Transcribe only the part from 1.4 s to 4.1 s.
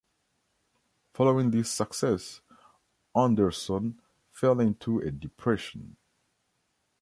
this success, Andersson